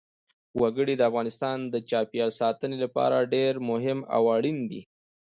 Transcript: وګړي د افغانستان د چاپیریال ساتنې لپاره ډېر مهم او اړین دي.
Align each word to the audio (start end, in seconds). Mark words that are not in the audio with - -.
وګړي 0.61 0.93
د 0.97 1.01
افغانستان 1.09 1.57
د 1.73 1.75
چاپیریال 1.89 2.31
ساتنې 2.41 2.77
لپاره 2.83 3.29
ډېر 3.35 3.53
مهم 3.69 3.99
او 4.15 4.23
اړین 4.35 4.57
دي. 4.71 4.81